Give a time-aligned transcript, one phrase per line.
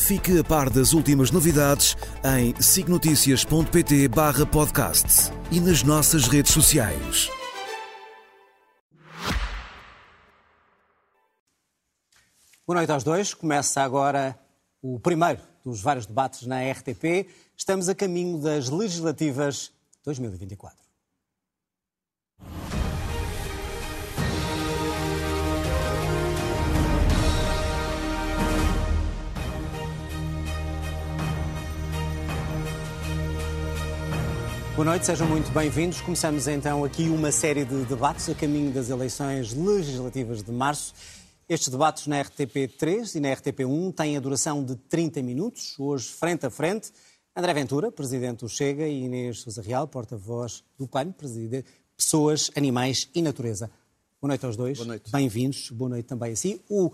[0.00, 1.94] Fique a par das últimas novidades
[2.24, 7.28] em signoticias.pt barra podcast e nas nossas redes sociais.
[12.66, 13.34] Boa noite aos dois.
[13.34, 14.36] Começa agora
[14.82, 17.28] o primeiro dos vários debates na RTP.
[17.56, 19.70] Estamos a caminho das legislativas
[20.02, 20.89] 2024.
[34.80, 36.00] Boa noite, sejam muito bem-vindos.
[36.00, 40.94] Começamos então aqui uma série de debates a caminho das eleições legislativas de março.
[41.46, 46.46] Estes debates na RTP3 e na RTP1 têm a duração de 30 minutos, hoje frente
[46.46, 46.92] a frente.
[47.36, 53.06] André Ventura, presidente do Chega, e Inês Sousa Real, porta-voz do PAN, presidente Pessoas, Animais
[53.14, 53.70] e Natureza.
[54.18, 54.78] Boa noite aos dois.
[54.78, 55.12] Boa noite.
[55.12, 55.70] Bem-vindos.
[55.72, 56.58] Boa noite também assim.
[56.70, 56.92] O uh,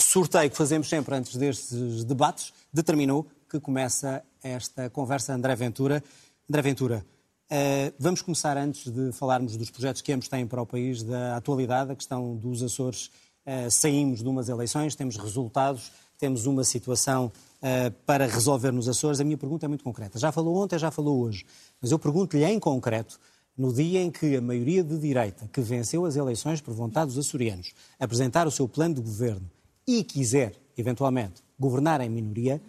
[0.00, 6.02] sorteio que fazemos sempre antes destes debates determinou que começa esta conversa André Ventura.
[6.50, 7.06] André Ventura,
[7.52, 11.36] uh, vamos começar antes de falarmos dos projetos que ambos têm para o país, da
[11.36, 13.10] atualidade, a questão dos Açores.
[13.44, 19.20] Uh, saímos de umas eleições, temos resultados, temos uma situação uh, para resolver nos Açores.
[19.20, 20.18] A minha pergunta é muito concreta.
[20.18, 21.44] Já falou ontem, já falou hoje,
[21.80, 23.20] mas eu pergunto-lhe em concreto,
[23.56, 27.18] no dia em que a maioria de direita, que venceu as eleições por vontade dos
[27.18, 29.50] açorianos, apresentar o seu plano de governo
[29.86, 32.62] e quiser, eventualmente, governar em minoria,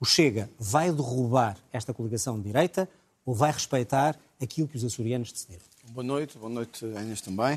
[0.00, 2.88] o Chega vai derrubar esta coligação de direita
[3.28, 5.60] ou vai respeitar aquilo que os açorianos decidiram?
[5.90, 7.56] Boa noite, boa noite, Inês também.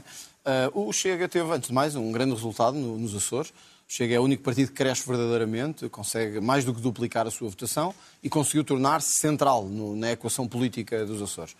[0.76, 3.52] Uh, o Chega teve, antes de mais, um grande resultado no, nos Açores.
[3.52, 3.54] O
[3.88, 7.48] Chega é o único partido que cresce verdadeiramente, consegue mais do que duplicar a sua
[7.48, 11.56] votação e conseguiu tornar-se central no, na equação política dos Açores.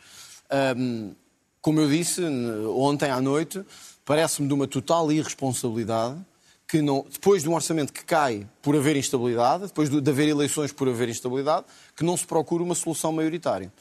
[0.78, 1.16] Um,
[1.62, 2.22] como eu disse
[2.68, 3.64] ontem à noite,
[4.04, 6.20] parece-me de uma total irresponsabilidade
[6.68, 10.72] que não, depois de um orçamento que cai por haver instabilidade, depois de, haver eleições
[10.72, 11.66] por haver instabilidade,
[11.98, 13.72] que não se procure uma solução maioritária.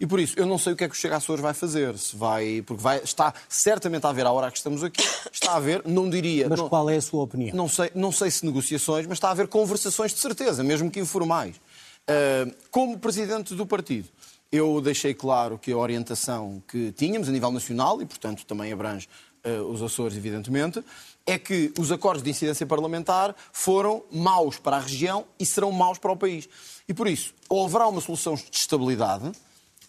[0.00, 1.98] E por isso, eu não sei o que é que o Chega Açores vai fazer.
[1.98, 5.56] Se vai, porque vai, está certamente a haver, à hora que estamos aqui, está a
[5.56, 6.48] haver, não diria.
[6.48, 7.56] Mas não, qual é a sua opinião?
[7.56, 11.00] Não sei, não sei se negociações, mas está a haver conversações de certeza, mesmo que
[11.00, 11.56] informais.
[11.56, 14.08] Uh, como presidente do partido,
[14.50, 19.08] eu deixei claro que a orientação que tínhamos a nível nacional, e portanto também abrange
[19.44, 20.82] uh, os Açores, evidentemente,
[21.26, 25.98] é que os acordos de incidência parlamentar foram maus para a região e serão maus
[25.98, 26.48] para o país.
[26.88, 29.30] E por isso, ou haverá uma solução de estabilidade,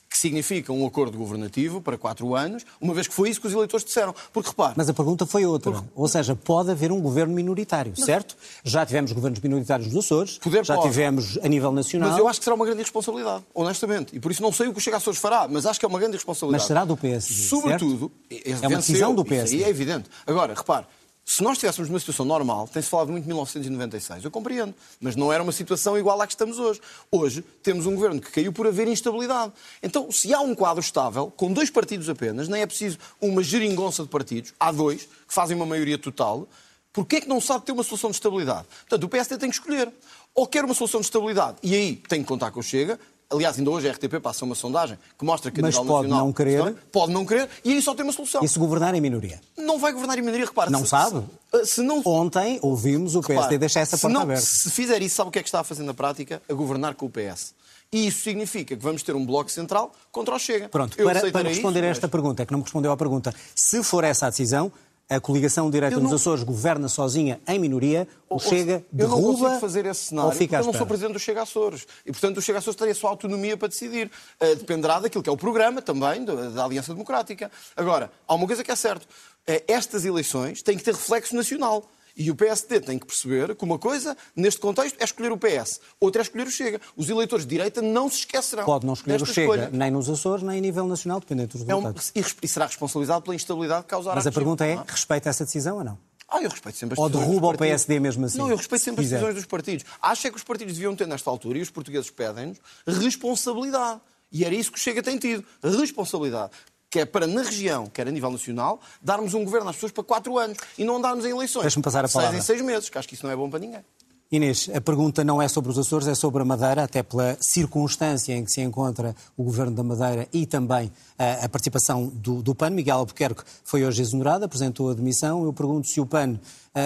[0.10, 3.54] que significa um acordo governativo para quatro anos, uma vez que foi isso que os
[3.54, 4.16] eleitores disseram.
[4.34, 4.74] Porque repare.
[4.76, 5.72] Mas a pergunta foi outra.
[5.72, 5.88] Porque...
[5.96, 8.06] Ou seja, pode haver um governo minoritário, mas...
[8.06, 8.36] certo?
[8.64, 10.90] Já tivemos governos minoritários nos Açores, Poder já pode.
[10.90, 12.10] tivemos a nível nacional.
[12.10, 14.16] Mas eu acho que será uma grande irresponsabilidade, honestamente.
[14.16, 15.90] E por isso não sei o que o Chega Açores fará, mas acho que é
[15.90, 16.62] uma grande irresponsabilidade.
[16.62, 17.44] Mas será do PSD.
[17.44, 18.12] Sobretudo.
[18.32, 19.58] É uma decisão do PSD.
[19.58, 20.10] Isso aí é evidente.
[20.26, 20.86] Agora, repare.
[21.30, 25.32] Se nós estivéssemos numa situação normal, tem-se falado muito de 1996, eu compreendo, mas não
[25.32, 26.82] era uma situação igual à que estamos hoje.
[27.12, 29.54] Hoje temos um governo que caiu por haver instabilidade.
[29.84, 34.02] Então, se há um quadro estável, com dois partidos apenas, nem é preciso uma geringonça
[34.02, 36.50] de partidos, há dois, que fazem uma maioria total,
[36.92, 38.66] porquê é que não sabe ter uma solução de estabilidade?
[38.80, 39.94] Portanto, o PSD tem que escolher.
[40.34, 43.00] Ou quer uma solução de estabilidade, e aí tem que contar com o Chega,
[43.32, 46.08] Aliás, ainda hoje a RTP passa uma sondagem que mostra que a Mas nível pode
[46.08, 46.26] nacional...
[46.26, 46.74] não querer.
[46.92, 48.44] Pode não querer e aí só tem uma solução.
[48.44, 49.40] E se governar em minoria?
[49.56, 50.72] Não vai governar em minoria, repara.
[50.72, 51.24] Não se, sabe?
[51.54, 52.02] Se, se não...
[52.06, 54.42] Ontem ouvimos o PSD repara, deixar essa porta não, aberta.
[54.44, 56.42] Se fizer isso, sabe o que é que está a fazer na prática?
[56.50, 57.54] A governar com o PS.
[57.92, 60.68] E isso significa que vamos ter um bloco central contra o Chega.
[60.70, 62.92] Pronto, Eu para, para responder isso, a esta mas- pergunta, é que não me respondeu
[62.92, 64.72] à pergunta, se for essa a decisão,
[65.10, 69.08] a coligação direita Eu nos não- Açores governa sozinha em minoria, o Ou- Chega eu
[69.08, 71.88] não derruba consigo fazer esse cenário porque eu não sou presidente do Chega Açores.
[72.06, 74.12] E, portanto, o Chega Açores teria a sua autonomia para decidir.
[74.40, 77.50] Eh, dependerá daquilo que é o programa também da, da Aliança Democrática.
[77.76, 79.08] Agora, há uma coisa que é certo.
[79.48, 81.84] Eh, estas eleições têm que ter reflexo nacional.
[82.20, 85.80] E o PSD tem que perceber que uma coisa, neste contexto, é escolher o PS.
[86.02, 86.82] Outra é escolher o Chega.
[86.98, 89.70] Os eleitores de direita não se esquecerão Pode não escolher o Chega escolha.
[89.72, 92.12] nem nos Açores, nem a nível nacional, dependendo dos É um, resultados.
[92.44, 95.84] e será responsabilizado pela instabilidade que causará Mas a pergunta é, respeita essa decisão ou
[95.86, 95.98] não?
[96.28, 97.58] Ah, eu respeito sempre as Ou decisões derruba dos o.
[97.58, 99.16] PSD mesmo assim, Não, eu respeito se sempre as quiser.
[99.16, 99.86] decisões dos partidos.
[100.02, 104.02] Acho é que os partidos deviam ter nesta altura, e os portugueses pedem-nos, responsabilidade.
[104.32, 105.44] E era isso que o Chega tem tido.
[105.64, 106.52] Responsabilidade.
[106.90, 110.04] Que é para, na região, quer a nível nacional, darmos um governo às pessoas para
[110.04, 111.64] quatro anos e não andarmos em eleições.
[111.64, 112.40] Deixa-me passar a Seis palavra.
[112.40, 113.84] em seis meses, que acho que isso não é bom para ninguém.
[114.32, 118.32] Inês, a pergunta não é sobre os Açores, é sobre a Madeira, até pela circunstância
[118.32, 122.54] em que se encontra o Governo da Madeira e também a, a participação do, do,
[122.54, 122.70] PAN.
[122.70, 125.44] Miguel Albuquerque foi hoje exonerado, apresentou a demissão.
[125.44, 126.40] Eu pergunto se o PAN uh,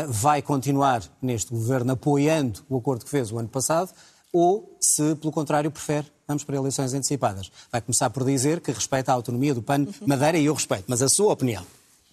[0.08, 3.92] vai continuar neste Governo apoiando o acordo que fez o ano passado
[4.34, 7.52] ou se, pelo contrário, prefere vamos para eleições antecipadas.
[7.72, 11.02] Vai começar por dizer que respeita a autonomia do PAN Madeira e eu respeito, mas
[11.02, 11.64] a sua opinião.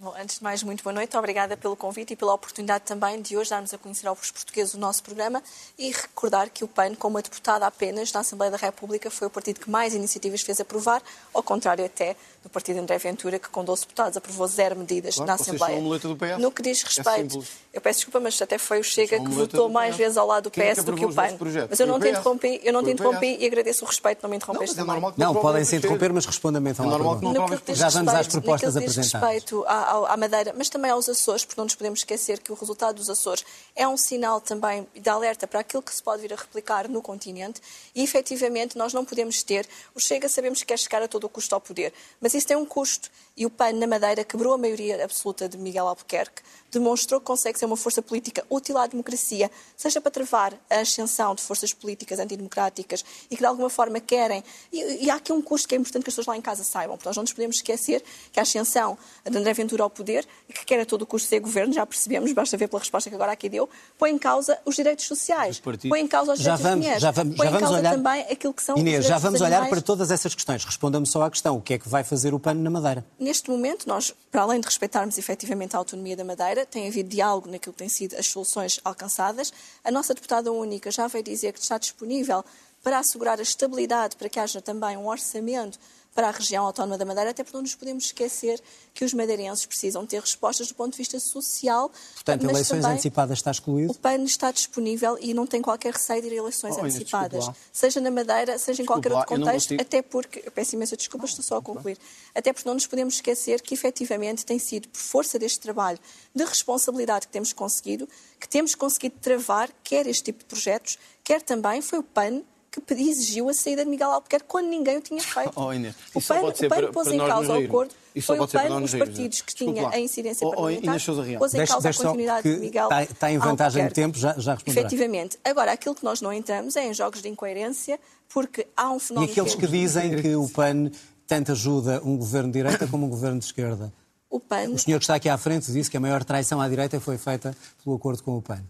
[0.02, 1.14] Bom, antes de mais, muito boa noite.
[1.14, 4.78] Obrigada pelo convite e pela oportunidade também de hoje darmos a conhecer aos portugueses o
[4.78, 5.42] nosso programa
[5.78, 9.30] e recordar que o PAN, como uma deputada apenas na Assembleia da República, foi o
[9.30, 11.02] partido que mais iniciativas fez aprovar,
[11.34, 15.28] ao contrário até do partido André Ventura, que com 12 deputados aprovou zero medidas claro,
[15.28, 15.78] na Assembleia.
[15.78, 16.38] São do PS.
[16.38, 17.44] No que diz é respeito,
[17.74, 20.44] é eu peço desculpa, mas até foi o Chega que votou mais vezes ao lado
[20.44, 21.36] do Quem é PS do que o PAN.
[21.68, 24.36] Mas eu não te interrompi, eu não te interrompi e agradeço o respeito, não me
[24.36, 25.10] interrompeste não, também.
[25.10, 28.28] É não, podem se interromper, mas respondam-me então é normal que não Já vamos às
[28.28, 29.22] propostas apresentadas.
[29.22, 32.54] respeito à, à Madeira, mas também aos Açores, porque não nos podemos esquecer que o
[32.54, 33.44] resultado dos Açores
[33.74, 37.02] é um sinal também de alerta para aquilo que se pode vir a replicar no
[37.02, 37.60] continente
[37.94, 39.68] e, efetivamente, nós não podemos ter.
[39.94, 42.56] O Chega sabemos que quer chegar a todo o custo ao poder, mas isso tem
[42.56, 47.20] um custo e o PAN na Madeira quebrou a maioria absoluta de Miguel Albuquerque, demonstrou
[47.20, 51.42] que consegue ser uma força política útil à democracia, seja para travar a ascensão de
[51.42, 54.44] forças políticas antidemocráticas e que de alguma forma querem.
[54.72, 56.62] E, e há aqui um custo que é importante que as pessoas lá em casa
[56.62, 58.02] saibam, porque nós não nos podemos esquecer
[58.32, 58.96] que a ascensão
[59.28, 62.32] de André Ventura ao poder, que quer a todo o custo ser governo, já percebemos,
[62.32, 63.68] basta ver pela resposta que agora aqui deu,
[63.98, 67.10] põe em causa os direitos sociais, põe em causa os direitos já vamos, das já
[67.10, 67.94] vamos, põe já em causa olhar...
[67.94, 70.64] também aquilo que são Inês, os já vamos olhar para todas essas questões.
[70.64, 73.04] Responda-me só à questão, o que é que vai fazer o PAN na Madeira?
[73.18, 77.50] Neste momento, nós, para além de respeitarmos efetivamente a autonomia da Madeira, tem havido diálogo
[77.50, 79.52] naquilo que têm sido as soluções alcançadas.
[79.84, 82.44] A nossa deputada única já veio dizer que está disponível
[82.82, 85.78] para assegurar a estabilidade, para que haja também um orçamento
[86.14, 88.60] para a região autónoma da Madeira, até porque não nos podemos esquecer
[88.92, 91.90] que os madeirenses precisam ter respostas do ponto de vista social.
[92.14, 93.92] Portanto, mas eleições também antecipadas está excluído?
[93.92, 97.48] O PAN está disponível e não tem qualquer receio de ir a eleições oh, antecipadas.
[97.72, 101.44] Seja na Madeira, seja em qualquer outro contexto, até porque, eu peço imensa desculpa, estou
[101.44, 101.96] só a concluir,
[102.34, 105.98] até porque não nos podemos esquecer que efetivamente tem sido por força deste trabalho
[106.34, 108.08] de responsabilidade que temos conseguido,
[108.38, 112.94] que temos conseguido travar quer este tipo de projetos, quer também foi o PAN que
[112.94, 115.50] exigiu a saída de Miguel Albuquerque quando ninguém o tinha feito.
[115.60, 118.94] Oh, Inês, o PAN, o PAN pôs em causa o acordo, foi o PAN, os
[118.94, 122.84] partidos que tinham a incidência oh, parlamentar, oh, pôs em causa a continuidade de Miguel
[122.84, 124.86] está, está em vantagem de tempo, já, já responderá.
[124.86, 125.38] Efetivamente.
[125.44, 129.30] Agora, aquilo que nós não entramos é em jogos de incoerência, porque há um fenómeno...
[129.30, 130.90] E aqueles que dizem que o PAN
[131.26, 133.92] tanto ajuda um governo de direita como um governo de esquerda?
[134.28, 134.70] O PAN...
[134.70, 137.18] O senhor que está aqui à frente disse que a maior traição à direita foi
[137.18, 138.62] feita pelo acordo com o PAN.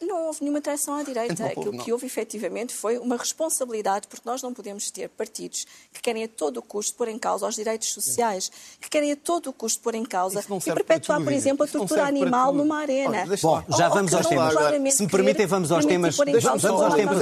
[0.00, 1.32] Não houve nenhuma traição à direita.
[1.32, 1.84] Então, Aquilo não.
[1.84, 6.28] que houve efetivamente foi uma responsabilidade, porque nós não podemos ter partidos que querem a
[6.28, 8.50] todo o custo pôr em causa os direitos sociais,
[8.80, 12.04] que querem a todo o custo pôr em causa e perpetuar, por exemplo, a tortura
[12.04, 13.24] animal numa arena.
[13.40, 14.54] Bom, já vamos aos temas.
[14.94, 16.16] Se me permitem, vamos aos temas.
[16.16, 17.18] Vamos aos temas.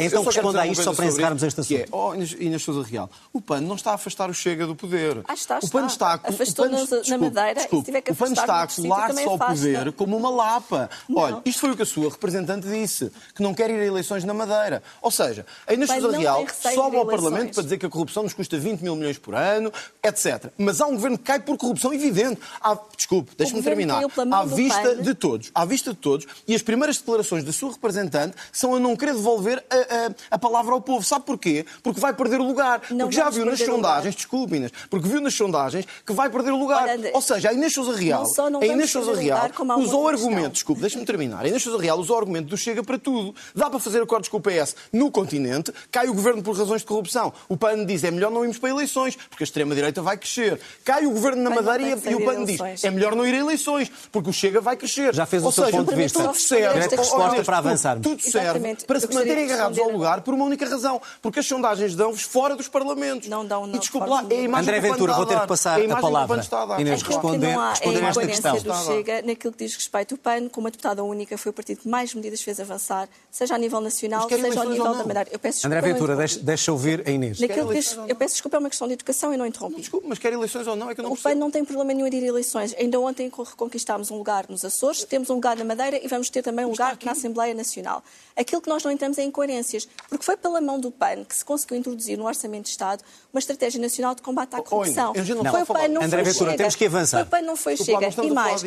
[0.00, 1.88] Então responda a isto só para encerrarmos este assunto.
[1.92, 5.22] Oh, Inês Sousa Real, o PAN não está a afastar o Chega do poder.
[5.28, 8.32] Ah, está, o PAN está a Afastou-nos na Madeira e se tiver que O PAN
[8.32, 10.88] está a colar-se ao poder como uma lapa.
[11.14, 14.24] Olha, isto foi o que a sua representante disse, que não quer ir a eleições
[14.24, 14.82] na Madeira.
[15.00, 16.44] Ou seja, a Inês Sousa Real
[16.74, 19.72] sobe ao Parlamento para dizer que a corrupção nos custa 20 mil milhões por ano,
[20.02, 20.46] etc.
[20.56, 22.40] Mas há um governo que cai por corrupção evidente.
[22.60, 24.02] Há, desculpe, deixe-me terminar.
[24.32, 28.36] À vista de todos, à vista de todos, e as primeiras declarações da sua representante
[28.50, 31.04] são a não querer devolver a, a, a palavra ao povo.
[31.04, 31.66] Sabe porquê?
[31.82, 32.82] Porque vai perder o lugar.
[32.90, 36.52] Não porque já viu nas sondagens, desculpe Inês, porque viu nas sondagens que vai perder
[36.52, 36.88] o lugar.
[36.88, 40.08] Olha, Ou seja, a Inês Sousa Real, não não a Inês Sousa Real usou o
[40.08, 40.50] argumento, questão.
[40.50, 43.34] desculpe, deixe-me terminar, a Inês Sousa Real usou o argumento do Chega para tudo.
[43.54, 46.86] Dá para fazer acordos com o PS no continente, cai o governo por razões de
[46.86, 47.32] corrupção.
[47.48, 50.60] O PAN diz é melhor não irmos para eleições, porque a extrema-direita vai crescer.
[50.84, 53.90] Cai o governo na Madeira e, o PAN diz é melhor não ir a eleições,
[54.10, 55.14] porque o Chega vai crescer.
[55.14, 56.22] Já fez Ou o seu seja, ponto de vista.
[56.22, 58.02] Tudo serve, resposta para avançarmos.
[58.06, 61.94] Tudo serve para se manterem agarrados ao lugar por uma única razão, porque as sondagens
[61.94, 63.28] dão-vos fora dos parlamentos.
[63.28, 63.74] Não dão, não.
[63.74, 66.00] E desculpe lá, é a imagem André Ventura, vou ter que passar é a, a
[66.00, 66.40] palavra.
[66.76, 68.56] A Inês, responder, não há responder é esta questão.
[68.56, 70.14] do Chega naquilo que diz respeito.
[70.14, 73.54] O PAN, como a deputada única, foi o partido que mais medidas fez avançar, seja
[73.54, 75.26] a nível nacional, seja ao nível da Madeira.
[75.30, 77.40] Eu peço André Ventura, deixa, deixa ouvir a Inês.
[77.40, 79.76] Naquilo que diz, eu peço desculpa, é uma questão de educação e não interrompo.
[79.78, 80.90] Desculpe, mas quer eleições ou não?
[80.90, 82.74] É que eu não o PAN não tem problema nenhum de ir a eleições.
[82.78, 86.42] Ainda ontem reconquistámos um lugar nos Açores, temos um lugar na Madeira e vamos ter
[86.42, 88.02] também um lugar na Assembleia Nacional.
[88.36, 91.44] Aquilo que nós não entramos é incoerências, porque foi pela mão do PAN que se
[91.44, 93.02] conseguiu introduzir no Orçamento de Estado
[93.32, 95.12] uma estratégia nacional de combate à corrupção.
[95.16, 96.58] Oh, não foi o PAN, não André foi Ventura, chega.
[96.58, 97.18] temos que avançar.
[97.18, 98.08] Foi o PAN, não foi chega.
[98.22, 98.62] E mais,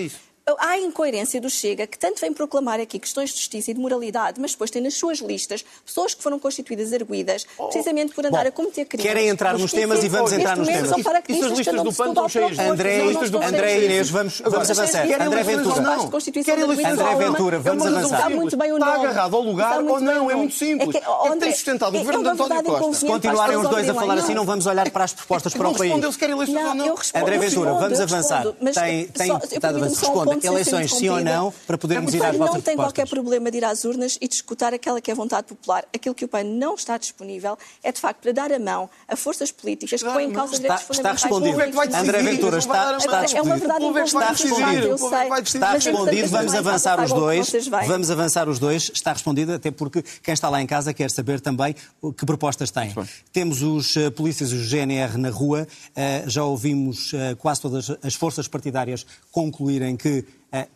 [0.60, 4.40] há incoerência do Chega, que tanto vem proclamar aqui questões de justiça e de moralidade,
[4.40, 8.50] mas depois tem nas suas listas pessoas que foram constituídas arguídas, precisamente por andar Bom,
[8.50, 9.06] a cometer crimes.
[9.06, 10.92] querem entrar nos temas e vamos entrar nos temas.
[11.28, 12.60] Isso as listas do se PAN estão cheias.
[12.60, 13.84] André, não André cheias.
[13.84, 15.08] Inês, vamos, vamos avançar.
[15.08, 15.96] querem André Ventura.
[16.12, 17.16] Constituição Querem listas André.
[17.16, 18.18] Ventura, vamos É avançar.
[18.18, 19.08] Está muito bem o Está nome.
[19.08, 20.96] agarrado ao lugar Está ou não, é muito simples.
[20.96, 22.94] É que tem André, sustentado o é governo de António Costa.
[22.94, 25.72] Se continuarem os dois a falar assim, não vamos olhar para as propostas para Não
[25.72, 25.90] o país.
[25.92, 26.96] respondeu se querem listas ou Não, não.
[27.16, 28.46] André Ventura, vamos avançar.
[28.74, 30.35] Tem, tem responda.
[30.42, 33.08] Ser Eleições, sim ou não, para podermos O ir às PAN vossas não tem qualquer
[33.08, 35.86] problema de ir às urnas e de escutar aquela que é a vontade popular.
[35.94, 39.16] Aquilo que o PAN não está disponível é, de facto, para dar a mão a
[39.16, 41.56] forças políticas que põem em causa os Está, direitos está fundamentais respondido.
[41.56, 43.26] O vai decidir, André Ventura, está, está mão.
[43.36, 43.60] É uma respondido.
[43.60, 43.94] verdade O
[44.34, 45.30] decidir, eu o sei.
[45.56, 47.52] Está respondido, vamos avançar os o dois.
[47.88, 48.92] Vamos avançar os dois.
[48.94, 52.72] Está respondido, até porque quem está lá em casa quer saber também o- que propostas
[52.72, 52.94] têm.
[53.32, 55.68] Temos os eh, polícias e os GNR na rua.
[55.96, 60.25] Eh, já ouvimos eh, quase todas as forças partidárias concluírem que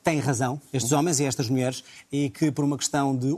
[0.04, 3.36] têm razão, estes homens e estas mulheres, e que por uma questão de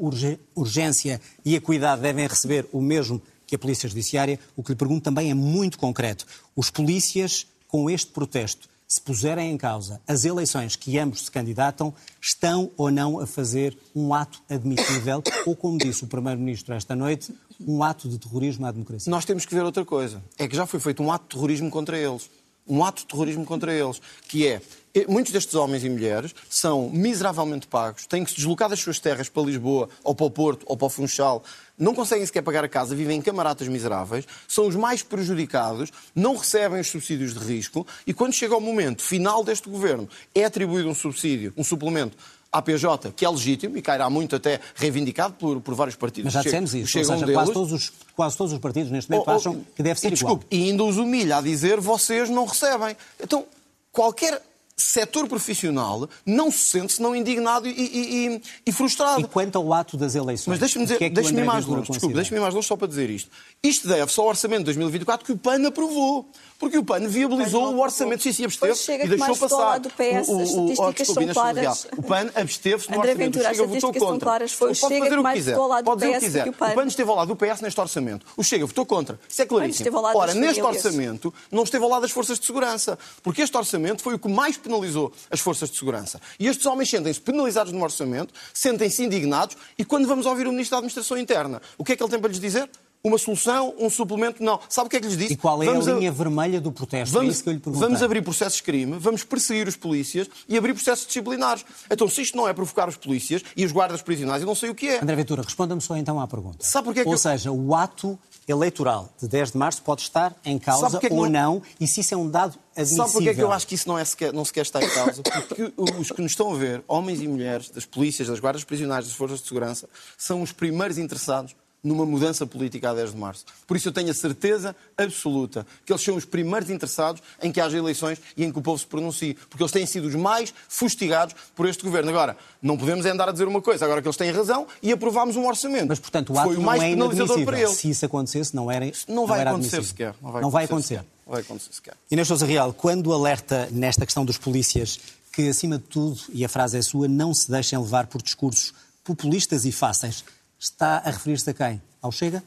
[0.55, 4.39] urgência e acuidade devem receber o mesmo que a Polícia Judiciária.
[4.55, 6.25] O que lhe pergunto também é muito concreto.
[6.55, 11.93] Os polícias, com este protesto, se puserem em causa as eleições que ambos se candidatam,
[12.21, 17.33] estão ou não a fazer um ato admissível, ou, como disse o Primeiro-Ministro esta noite,
[17.65, 19.09] um ato de terrorismo à democracia.
[19.09, 20.21] Nós temos que ver outra coisa.
[20.37, 22.29] É que já foi feito um ato de terrorismo contra eles.
[22.67, 24.01] Um ato de terrorismo contra eles.
[24.27, 24.61] Que é, eh,
[25.07, 29.29] muitos destes homens e mulheres são miseravelmente pagos, têm que se deslocar das suas terras
[29.29, 31.43] para Lisboa, ou para o Porto, ou para o Funchal,
[31.77, 36.35] não conseguem sequer pagar a casa, vivem em camaratas miseráveis, são os mais prejudicados, não
[36.35, 40.89] recebem os subsídios de risco, e quando chega o momento final deste governo, é atribuído
[40.89, 42.17] um subsídio, um suplemento
[42.51, 46.25] à PJ, que é legítimo e cairá muito até reivindicado por, por vários partidos.
[46.25, 48.59] Mas já dissemos isso, chega ou um seja, deles- quase, todos os, quase todos os
[48.59, 50.35] partidos neste momento Oh, oh, acham que deve ser e, igual.
[50.35, 52.95] desculpe, E ainda os humilha a dizer vocês não recebem.
[53.23, 53.45] Então,
[53.89, 54.41] qualquer
[54.81, 59.21] setor profissional não se sente senão indignado e, e- e- e frustrado.
[59.21, 60.47] E quanto ao ato das eleições?
[60.47, 62.67] Mas deixe-me o que dizer, é o ir André mais longe, desculpe, ir mais longe
[62.67, 63.29] só para dizer isto.
[63.63, 66.29] Isto deve-se ao orçamento de 2024 que o PAN aprovou.
[66.61, 68.73] Porque o PAN viabilizou não o orçamento, sim, sim, absteve
[69.03, 69.57] e deixou passar.
[69.57, 71.87] lado do PS, as oh, estatísticas desculpe, são claras.
[71.97, 73.33] O PAN absteve-se no André orçamento.
[73.39, 74.19] Ventura, o Chega votou contra.
[74.19, 74.51] claras.
[74.51, 75.55] Foi o Pode fazer o que quiser.
[75.55, 76.47] Pode dizer o que quiser.
[76.47, 76.71] o PAN.
[76.71, 78.25] O PAN esteve ao lado do PS neste orçamento.
[78.37, 79.19] O Chega votou contra.
[79.27, 79.97] Isso é claríssimo.
[79.97, 82.99] Ora, neste orçamento não esteve ao lado das forças de segurança.
[83.23, 86.19] Porque este orçamento foi o que mais penalizou as forças de segurança.
[86.39, 90.71] E estes homens sentem-se penalizados no orçamento, sentem-se indignados e quando vamos ouvir o Ministro
[90.71, 92.69] da Administração Interna, o que é que ele tem para lhes dizer?
[93.03, 94.43] Uma solução, um suplemento?
[94.43, 94.59] Não.
[94.69, 95.33] Sabe o que é que lhes disse?
[95.33, 97.17] E qual é Vamos a a- linha vermelha do protesto?
[97.17, 97.73] é Vamos, perguntei.
[97.73, 101.65] vamos abrir processos de crime, vamos perseguir os polícias e abrir processos disciplinares.
[101.89, 104.69] Então, se isto não é provocar os polícias e os guardas prisionais, eu não sei
[104.69, 105.01] o que é.
[105.01, 106.59] André Ventura, responda-me só então à pergunta.
[106.63, 110.35] Sabe porquê que Ou eu- seja, o ato eleitoral de 10 de março pode estar
[110.43, 113.03] em causa que ou não- não, e se isso é um dado admissível.
[113.03, 114.89] Sabe porquê é que eu acho que isso não, é sequer, não sequer está em
[114.89, 115.21] causa?
[115.23, 119.05] Porque os que nos estão a ver, homens e mulheres, das polícias, das guardas prisionais,
[119.05, 123.45] das forças de segurança, são os primeiros interessados numa mudança política a 10 de março.
[123.65, 127.59] Por isso eu tenho a certeza absoluta que eles são os primeiros interessados em que
[127.59, 129.33] haja eleições e em que o povo se pronuncie.
[129.49, 132.09] Porque eles têm sido os mais fustigados por este governo.
[132.09, 134.91] Agora, não podemos é andar a dizer uma coisa, agora que eles têm razão, e
[134.91, 135.87] aprovámos um orçamento.
[135.87, 137.77] Mas, portanto, o ato foi o não mais é penalizador para eles.
[137.77, 139.83] Se isso acontecesse, não era Não vai era acontecer admissível.
[139.83, 140.15] sequer.
[140.21, 141.03] Não vai Não vai acontecer.
[141.25, 141.93] Não vai acontecer sequer.
[142.11, 144.99] Inês Sousa Real, quando alerta nesta questão dos polícias
[145.31, 148.73] que, acima de tudo, e a frase é sua, não se deixem levar por discursos
[149.03, 150.23] populistas e fáceis,
[150.61, 151.81] está a referir-se a quem?
[152.01, 152.43] Ao Chega?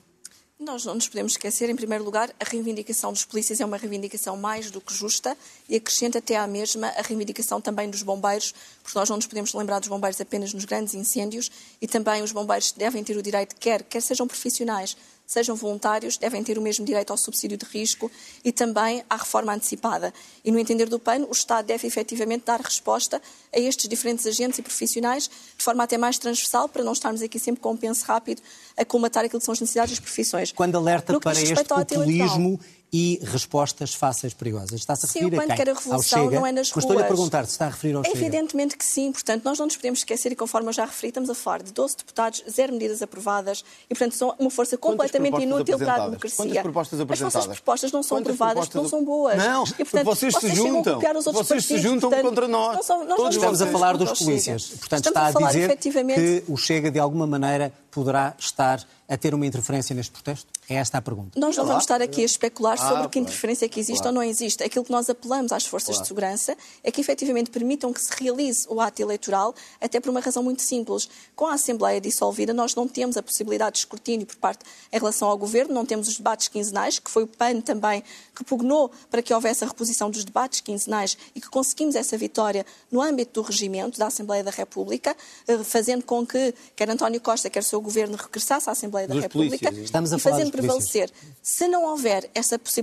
[0.56, 4.36] Nós não nos podemos esquecer, em primeiro lugar, a reivindicação dos polícias é uma reivindicação
[4.36, 5.36] mais do que justa
[5.68, 9.52] e acrescenta até à mesma a reivindicação também dos bombeiros, porque nós não nos podemos
[9.52, 11.50] lembrar dos bombeiros apenas nos grandes incêndios
[11.82, 16.42] e também os bombeiros devem ter o direito, quer, quer sejam profissionais, sejam voluntários, devem
[16.42, 18.10] ter o mesmo direito ao subsídio de risco
[18.44, 20.12] e também à reforma antecipada.
[20.44, 23.20] E no entender do PAN, o Estado deve efetivamente dar resposta
[23.52, 27.38] a estes diferentes agentes e profissionais de forma até mais transversal, para não estarmos aqui
[27.38, 28.42] sempre com um penso rápido
[28.76, 30.52] a colmatar aquilo que são as necessidades das profissões.
[30.52, 32.60] Quando alerta para este populismo
[32.96, 34.74] e respostas fáceis perigosas.
[34.74, 35.56] Está-se a Sim, referir o a quem?
[35.56, 36.36] quer a Ao revolução, Chega?
[36.38, 37.08] não é nas Mas estou-lhe a ruas.
[37.16, 38.16] perguntar se está a referir ao Chega.
[38.16, 41.28] evidentemente que sim, portanto, nós não nos podemos esquecer, e conforme eu já referi, estamos
[41.28, 45.76] a falar de 12 deputados, zero medidas aprovadas, e portanto são uma força completamente inútil
[45.76, 46.04] para a apresentadas?
[46.10, 46.36] democracia.
[46.46, 47.56] Quantas propostas As vossas apresentadas?
[47.58, 49.36] propostas não são Quantas aprovadas, propostas- não são boas.
[49.38, 50.94] Não, e, porque portanto, vocês se chegam a juntam.
[50.94, 52.76] copiar os outros Vocês se partidos, juntam portanto, contra nós.
[52.76, 54.66] não são- nós Todos Estamos a falar dos polícias.
[54.68, 58.84] Portanto, Estamos está a, falar, dizer efetivamente, que o Chega, de alguma maneira, poderá estar
[59.08, 60.46] a ter uma interferência neste protesto?
[60.68, 61.38] É esta a pergunta.
[61.38, 64.16] Nós não vamos estar aqui a especular sobre Ah, que interferência é que existe claro.
[64.16, 64.62] ou não existe.
[64.62, 68.66] Aquilo que nós apelamos às forças de segurança é que efetivamente permitam que se realize
[68.68, 71.08] o ato eleitoral, até por uma razão muito simples.
[71.34, 75.28] Com a Assembleia dissolvida, nós não temos a possibilidade de escrutínio por parte em relação
[75.28, 78.02] ao Governo, não temos os debates quinzenais, que foi o PAN também
[78.34, 82.66] que pugnou para que houvesse a reposição dos debates quinzenais e que conseguimos essa vitória
[82.90, 87.48] no âmbito do regimento da Assembleia da República, eh, fazendo com que quer António Costa,
[87.48, 90.52] quer o seu Governo regressasse à Assembleia da República polícias, Estamos a e falar fazendo
[90.52, 91.10] prevalecer.
[91.42, 92.73] Se não houver essa possibilidade,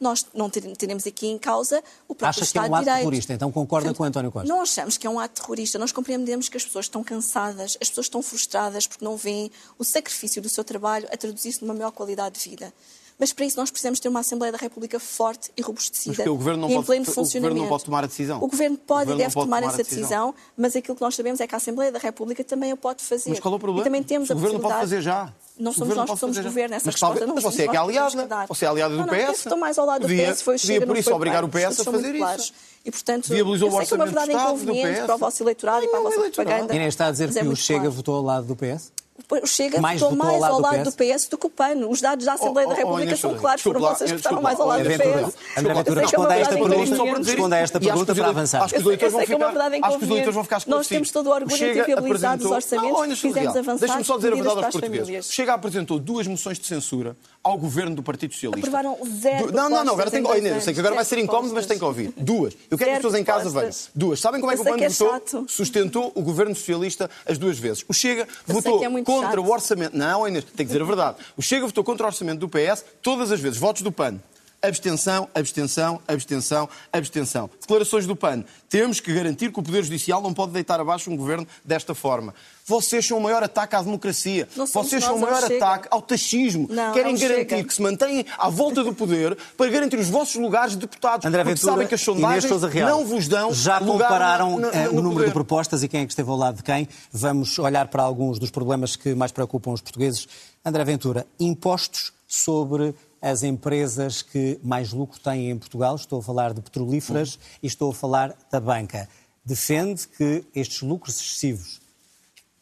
[0.00, 2.78] nós não ter- teremos aqui em causa o próprio Acha que é Estado um ato
[2.84, 2.98] de Direito.
[3.00, 4.48] terrorista, então concorda com António Costa?
[4.48, 5.78] Não achamos que é um ato terrorista.
[5.78, 9.84] Nós compreendemos que as pessoas estão cansadas, as pessoas estão frustradas porque não veem o
[9.84, 12.72] sacrifício do seu trabalho a traduzir-se numa maior qualidade de vida.
[13.18, 16.28] Mas para isso nós precisamos ter uma Assembleia da República forte e robustecida Mas que
[16.30, 17.68] o Governo não e em pode- pleno o Governo não funcionamento.
[17.68, 18.38] pode tomar a decisão.
[18.38, 20.00] O Governo O pode Governo e deve pode tomar tomar essa decisão.
[20.02, 23.02] decisão, mas aquilo que nós sabemos é que a Assembleia da República também a pode
[23.02, 23.30] fazer.
[23.30, 23.82] Mas qual é o problema?
[23.82, 25.32] E também temos Se a o Governo pode fazer já.
[25.58, 26.42] Não o somos nós que somos já.
[26.44, 26.76] governo.
[26.76, 28.42] Essa Mas resposta talvez- não mas somos você é que é que aliada.
[28.42, 28.48] que.
[28.48, 29.38] Você é aliada do não, não, PS.
[29.40, 31.48] estou mais ao lado do PS foi o devia, Chega, por isso, foi obrigar o.
[31.48, 32.52] PS a fazer isso.
[32.84, 35.84] E, portanto, Viabilizou eu o sei que é uma verdade inconveniente para o vosso eleitorado
[35.84, 36.46] e para a Não, vossa eleitoral.
[36.46, 36.74] propaganda.
[36.76, 38.92] Inês está a dizer mas é que o Chega votou ao lado do PS?
[39.30, 41.86] O Chega Mais votou mais ao ao lado do do PS do que o PAN.
[41.88, 44.58] Os dados da Assembleia Oh, da oh, República são claros, foram vocês que estavam mais
[44.58, 45.36] ao lado do PS.
[45.56, 48.28] André Ventura, é responda a esta pergunta, responda a esta acho que pergunta os para
[48.28, 48.62] avançar.
[48.62, 49.66] Acho que os vão é ficar.
[50.02, 50.88] eleitores vão ficar Nós esclarecidos.
[50.88, 54.16] temos todo o orgulho em ter viabilizado os orçamentos olha, que fizemos avançar Deixa-me só
[54.16, 54.98] dizer a verdade aos portugueses.
[54.98, 55.30] famílias.
[55.30, 58.68] Chega apresentou duas moções de censura ao governo do Partido Socialista.
[58.68, 60.30] Aprovaram zero Não, não, não, agora tem em que.
[60.30, 62.12] Olha, eu sei que agora vai ser incómodo, mas tem que ouvir.
[62.16, 62.54] Duas.
[62.70, 63.72] Eu quero que as pessoas em casa vejam.
[63.94, 64.20] Duas.
[64.20, 65.10] Sabem como é que o PAN é votou?
[65.10, 65.44] chato.
[65.48, 67.84] Sustentou o governo socialista as duas vezes.
[67.88, 69.96] O Chega votou é contra o orçamento.
[69.96, 71.16] Não, Inês, tem que dizer a verdade.
[71.34, 73.58] O Chega votou contra o orçamento do PS todas as vezes.
[73.58, 74.18] Votos do PAN.
[74.60, 77.48] Abstenção, abstenção, abstenção, abstenção.
[77.60, 78.42] Declarações do PAN.
[78.68, 82.34] Temos que garantir que o Poder Judicial não pode deitar abaixo um governo desta forma.
[82.66, 84.48] Vocês são o maior ataque à democracia.
[84.74, 86.66] Vocês são o maior ataque ao taxismo.
[86.68, 87.64] Não, Querem garantir Chega.
[87.64, 91.24] que se mantêm à volta do poder para garantir os vossos lugares de deputados.
[91.24, 94.58] André porque Ventura sabem que as e sondagens Real não vos dão já lugar compararam
[94.58, 95.26] na- na- eh, no o número poder.
[95.28, 96.88] de propostas e quem é que esteve ao lado de quem.
[97.12, 100.26] Vamos olhar para alguns dos problemas que mais preocupam os portugueses.
[100.64, 105.96] André Ventura, impostos sobre as empresas que mais lucro têm em Portugal.
[105.96, 109.08] Estou a falar de petrolíferas e estou a falar da banca.
[109.44, 111.80] Defende que estes lucros excessivos,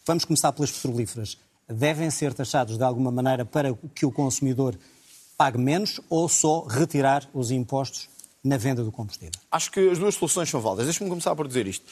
[0.06, 1.36] vamos começar pelas petrolíferas,
[1.68, 4.78] devem ser taxados de alguma maneira para que o consumidor
[5.36, 8.08] pague menos ou só retirar os impostos
[8.42, 9.32] na venda do combustível?
[9.50, 10.86] Acho que as duas soluções são válidas.
[10.86, 11.84] Deixa-me começar por dizer isto.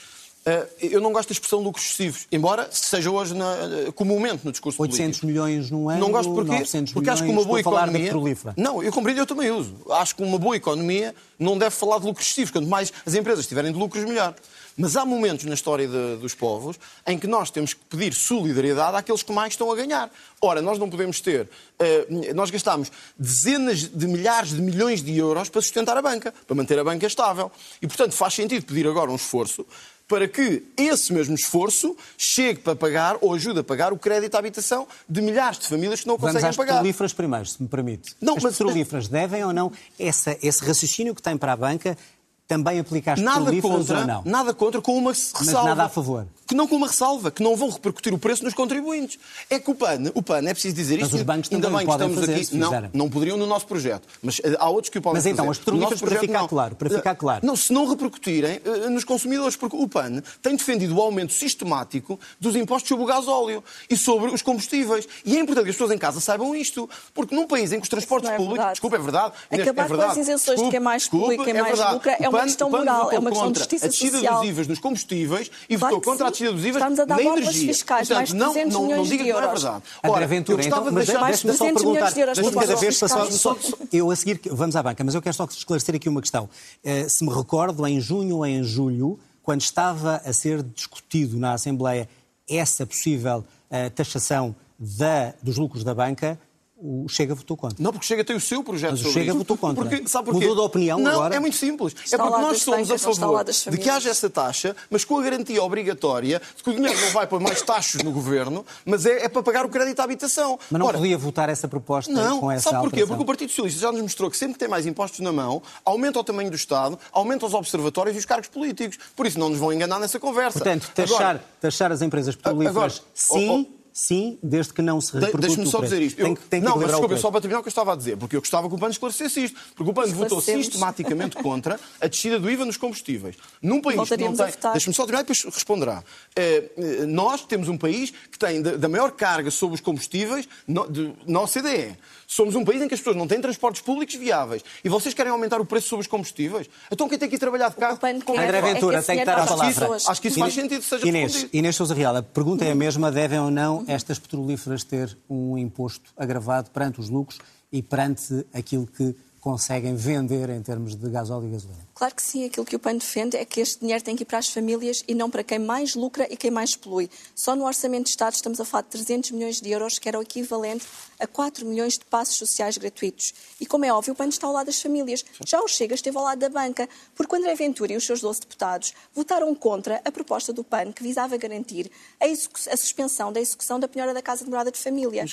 [0.47, 3.51] Eh, Eu não gosto da expressão lucros excessivos, embora seja hoje na,
[3.87, 5.25] eh, comumente no discurso 800 político.
[5.25, 8.11] milhões num ano, Não gosto porque, 900 porque acho que uma boa economia.
[8.55, 9.75] Não, eu compreendo, eu também uso.
[9.89, 12.51] Acho que uma boa economia não deve falar de lucros excessivos.
[12.51, 14.35] Quanto mais as empresas tiverem de lucros, melhor.
[14.77, 16.77] Mas há momentos na história de- dos povos
[17.07, 20.11] em que nós temos que pedir solidariedade àqueles que mais estão a ganhar.
[20.41, 21.49] Ora, nós não podemos ter.
[21.79, 26.55] eh, nós gastamos dezenas de milhares de milhões de euros para sustentar a banca, para
[26.55, 27.51] manter a banca estável.
[27.81, 29.65] E, portanto, faz sentido pedir agora um esforço
[30.07, 34.39] para que esse mesmo esforço chegue para pagar ou ajude a pagar o crédito à
[34.39, 36.73] habitação de milhares de famílias que não Vamos conseguem às pagar.
[36.73, 38.15] petrolíferas primeiro, se me permite.
[38.21, 41.97] Não, As mas- petrolíferas devem ou não, essa- esse raciocínio que tem para a banca,
[42.47, 44.21] também aplica às Nada contra, ou não?
[44.23, 45.69] nada contra, com uma ressalva.
[45.69, 46.27] nada a favor.
[46.47, 49.17] Que não com uma ressalva, que não vão repercutir o preço nos contribuintes.
[49.49, 51.15] É que o PAN, o PAN, é preciso dizer Mas isto.
[51.15, 52.55] os bancos ainda também bem que estamos fazer, aqui.
[52.55, 52.89] não, fizerem.
[52.93, 54.07] não poderiam no nosso projeto.
[54.21, 55.49] Mas eh, há outros que o podem Mas então, fazer.
[55.51, 56.47] as petrolíferas, para projeto, ficar não.
[56.47, 57.45] claro, para ficar Eh, claro.
[57.47, 62.19] Não, se não repercutirem eh, nos consumidores, porque o PAN tem defendido o aumento sistemático
[62.39, 65.07] dos impostos sobre o gás óleo e sobre os combustíveis.
[65.25, 67.83] E é importante que as pessoas em casa saibam isto, porque num país em que
[67.83, 68.69] os transportes é públicos.
[68.73, 69.33] Desculpa, é verdade.
[69.51, 70.11] Inês, Acabar é com verdade.
[70.19, 71.93] as isenções de quem mais Desculpe, polui, quem mais verdade.
[71.95, 74.39] lucra é uma PAN- questão moral, é uma questão de justiça a descida social.
[74.41, 76.31] dos IVAs combustíveis e Claro votou contra a sim.
[76.31, 77.67] descida dos IVAs Estamos a dar na energia.
[77.67, 79.61] fiscais, Portanto, mais de não, 200 não, não milhões diga de que não é euros.
[79.63, 79.83] verdade.
[80.03, 81.21] André Ora, Ventura, eu gostava então, de mas deixar...
[81.21, 82.97] mais deixe-me só 200 milhões perguntar, de euros para cada vez
[83.41, 83.57] só,
[83.91, 86.49] eu a seguir, vamos à banca, mas eu quero só esclarecer aqui uma questão.
[86.83, 91.53] Eh, se me recordo, em junho ou em julho, quando estava a ser discutido na
[91.53, 92.09] Assembleia
[92.49, 96.37] essa possível eh, taxação da- dos lucros da banca,
[96.85, 97.77] o Chega votou contra.
[97.79, 99.37] Não, porque Chega tem o seu projeto Mas o Chega isso.
[99.37, 99.83] votou contra.
[99.83, 100.47] Porque, sabe porquê?
[100.47, 101.35] Mudou de opinião não, agora?
[101.35, 101.95] é muito simples.
[102.03, 105.03] Está é porque nós somos a está ao favor de que haja essa taxa, mas
[105.03, 108.65] com a garantia obrigatória de que o dinheiro não vai para mais taxas no governo,
[108.85, 110.59] mas é, é para pagar o crédito à habitação.
[110.69, 113.01] Mas não Ora, podia votar essa proposta Não, com essa sabe porquê?
[113.01, 113.07] alteração?
[113.07, 115.61] Porque o Partido Socialista já nos mostrou que sempre que tem mais impostos na mão,
[115.83, 118.97] aumenta o tamanho do Estado, aumenta os observatórios e os cargos políticos.
[119.15, 120.59] Por isso não nos vão enganar nessa conversa.
[120.59, 124.99] Portanto, taxar, Agora, taxar as empresas petrolíferas, Agora, sim, oh, oh, sim, desde que não
[124.99, 126.17] se De- repercute Deixa-me o só dizer isto.
[126.17, 128.17] Tem, tem que não, mas desculpa, só para terminar o que eu estava a dizer,
[128.17, 129.57] porque eu gostava que o PAN esclarecesse isto.
[129.73, 133.37] Porque o PAN votou sistematicamente contra a descida do IVA nos combustíveis.
[133.61, 134.47] Num país que não tem.
[134.47, 134.73] votar.
[134.73, 136.03] Deixa-me só terminar e depois responderá.
[136.35, 140.91] Eh, nós temos um país que tem da, da maior carga sobre os combustíveis no,
[140.91, 141.95] de, na OCDE.
[142.27, 144.63] Somos um país em que as pessoas não têm transportes públicos viáveis.
[144.83, 146.69] E vocês querem aumentar o preço sobre os combustíveis?
[146.91, 147.99] Então quem tem que ir trabalhar de carro?
[147.99, 149.59] Como quer- é André que- é Ventura, esse tem que dar a vai para as
[149.59, 149.81] palavra.
[149.81, 150.09] pessoas.
[150.09, 151.57] Acho que isso faz sentido que seja Inês, respondido.
[151.57, 155.57] Inês Sousa Real, a pergunta é a mesma, devem ou não estas petrolíferas ter um
[155.57, 157.39] imposto agravado perante os lucros
[157.71, 161.87] e perante aquilo que conseguem vender em termos de gasóleo e gasolina?
[161.93, 164.25] Claro que sim, aquilo que o PAN defende é que este dinheiro tem que ir
[164.25, 167.07] para as famílias e não para quem mais lucra e quem mais polui.
[167.35, 170.17] Só no Orçamento de Estado estamos a falar de 300 milhões de euros, que era
[170.17, 170.87] o equivalente
[171.19, 173.35] a 4 milhões de passos sociais gratuitos.
[173.61, 175.23] E como é óbvio, o PAN está ao lado das famílias.
[175.45, 178.39] Já o Chega esteve ao lado da banca, porque André Ventura e os seus 12
[178.41, 183.79] deputados votaram contra a proposta do PAN que visava garantir a, a suspensão da execução
[183.79, 185.23] da penhora da Casa de Morada de Família.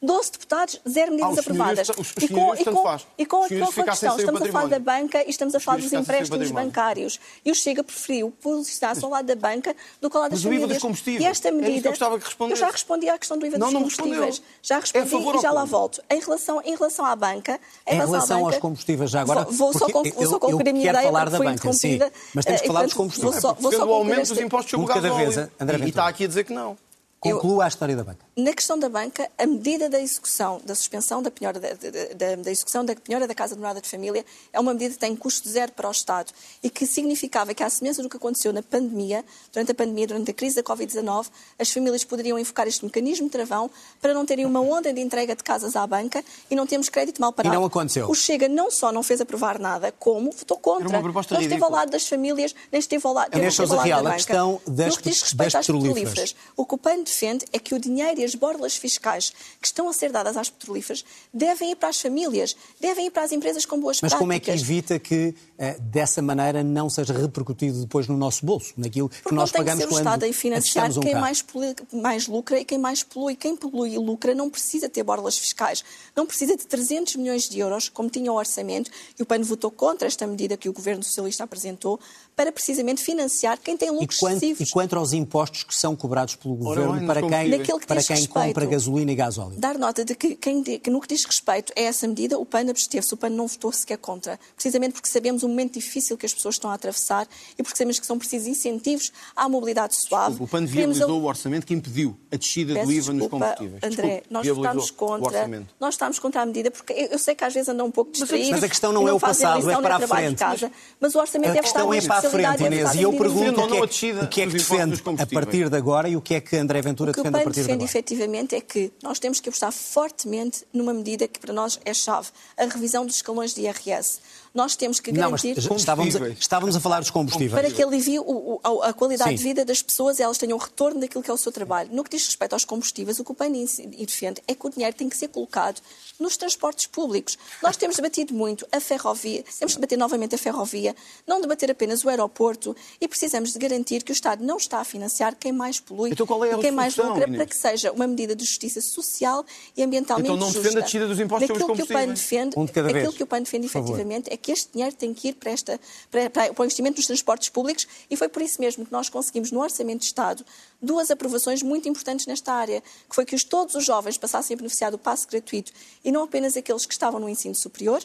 [0.00, 1.86] 12 deputados, zero medidas Ah, aprovadas.
[1.88, 3.06] senhorios- os- os E com, e com, faz.
[3.18, 4.80] e com, Os com questão, estamos a falar da património.
[4.80, 6.68] banca e estamos a falar dos empréstimos património.
[6.68, 7.20] bancários.
[7.44, 10.50] E o Chega preferiu posicionar-se ao lado da banca do que ao lado das Mas
[10.50, 10.82] o IVA dos famílias.
[10.82, 11.24] combustíveis.
[11.24, 11.88] E esta que medida.
[11.88, 12.60] eu gostava que respondesse.
[12.60, 14.14] já respondi à questão do IVA Não, dos não combustíveis.
[14.20, 14.44] respondeu.
[14.62, 16.02] Já É respondi favor e já lá volto.
[16.08, 17.60] Em relação, em relação à banca.
[17.86, 20.68] Em relação, à relação banca, aos combustíveis, já agora, Vou, vou só, eu- eu concluir
[20.68, 21.98] a minha ideia, falar da banca, sim,
[22.34, 23.32] mas temos que Eh, falar dos combustíveis.
[23.32, 25.50] Vou só, vou só aumento dos impostos sobre o gasóleo.
[25.84, 26.76] E- está aqui a dizer que não.
[27.20, 28.20] Conclua a história da banca.
[28.36, 32.50] Na questão da banca, a medida da execução, da suspensão da, penhora da, da- da-
[32.50, 35.48] execução da penhora da Casa de Morada de Família é uma medida que tem custo
[35.48, 39.24] zero para o Estado e que significava que, à semelhança do que aconteceu na pandemia,
[39.52, 41.26] durante a pandemia, durante a crise da Covid-19,
[41.58, 43.68] as famílias poderiam invocar este mecanismo de travão
[44.00, 47.20] para não terem uma onda de entrega de casas à banca e não termos crédito
[47.20, 47.52] mal parado.
[47.52, 48.08] E não aconteceu.
[48.08, 50.84] O Chega não só não fez aprovar nada, como votou contra.
[50.84, 53.70] Era uma proposta não esteve ao lado das famílias, nem esteve ao lado, Inês esteve
[53.72, 54.24] ao lado Real, da a banca.
[54.24, 56.08] questão das no que diz respeito das às petrolíferas.
[56.10, 59.66] petrolíferas, o que o PAN defende é que o dinheiro e as borlas fiscais que
[59.66, 63.32] estão a ser dadas às petrolíferas devem ir para as famílias, devem ir para as
[63.32, 64.18] empresas com boas Mas práticas.
[64.18, 68.72] como é que evita que eh, dessa maneira não seja repercutido depois no nosso bolso,
[68.76, 71.00] naquilo que Porque nós não tem que pagamos ser o quando Estado a financiar um
[71.00, 73.34] quem mais, polui- mais lucra e quem mais polui.
[73.36, 75.82] Quem polui e lucra não precisa ter borlas fiscais.
[76.14, 79.70] Não precisa de 300 milhões de euros, como tinha o orçamento, e o PAN votou
[79.70, 81.98] contra esta medida que o Governo Socialista apresentou,
[82.38, 84.68] para precisamente financiar quem tem E lucros quanto, excessivos.
[84.68, 88.00] e quanto aos impostos que são cobrados pelo Ora Governo nos para quem, que para
[88.00, 89.56] quem respeito- compra gasolina e gasóleo?
[89.58, 92.70] Dar nota de que, quem, que no que diz respeito a essa medida, o PAN
[92.70, 94.38] absteve-se, o PAN não votou sequer contra.
[94.54, 97.26] Precisamente porque sabemos o momento difícil que as pessoas estão a atravessar
[97.58, 100.36] e porque sabemos que são precisos incentivos à mobilidade suave.
[100.40, 103.46] O PAN Queremos viabilizou o orçamento que impediu a descida Peço do IVA nos desculpa,
[103.46, 103.82] combustíveis.
[103.82, 107.34] André, Desculpe, nós votámos o contra, nós estamos contra a medida, porque eu, eu sei
[107.34, 108.50] que às vezes andam um pouco distraídos.
[108.50, 110.38] Mas a questão não e é o fazem a passado, é para a o frente.
[110.38, 110.70] casa,
[111.00, 111.98] mas o orçamento A é questão votar é
[112.30, 115.00] frente, é Inês, e eu pergunto o que, é, o que é que dos impostos
[115.00, 117.22] defende a partir de agora e o que é que André Ventura O que o
[117.22, 117.90] defende a PAN partir de defende agora.
[117.90, 122.28] efetivamente é que nós temos que apostar fortemente numa medida que para nós é chave,
[122.56, 124.20] a revisão dos escalões de IRS.
[124.58, 126.38] Nós temos que Não, mas garantir estávamos a, Combustíveis.
[126.40, 127.52] estávamos a falar dos combustíveis.
[127.52, 129.36] para que alivie o- o- a, qualidade Sim.
[129.36, 131.88] de vida das pessoas e elas tenham retorno daquilo que é o seu trabalho.
[131.92, 134.96] No que diz respeito aos combustíveis, o que o PAN defende é que o dinheiro
[134.96, 135.80] tem que ser colocado
[136.18, 137.38] nos transportes públicos.
[137.62, 142.02] Nós temos debatido muito a ferrovia, temos de debater novamente a ferrovia, não debater apenas
[142.02, 145.78] o aeroporto e precisamos de garantir que o Estado não está a financiar quem mais
[145.78, 147.36] polui Então qual é a e quem mais lucra Inês?
[147.36, 149.44] para que seja uma medida de justiça social
[149.76, 150.62] e ambientalmente Então não justa.
[150.62, 152.40] defende a descida dos impostos sobre os Naquilo que o PAN combustíveis?
[152.42, 153.16] defende, Um de cada aquilo vez.
[153.16, 155.80] que o PAN defende efetivamente é que este dinheiro tem que ir para, esta,
[156.10, 159.50] para, para, o investimento nos transportes públicos e foi por isso mesmo que nós conseguimos
[159.50, 160.44] no Orçamento de Estado
[160.80, 164.56] duas aprovações muito importantes nesta área, que foi que os, todos os jovens passassem a
[164.56, 165.72] beneficiar do passe gratuito
[166.04, 168.02] e não apenas aqueles que estavam no ensino superior,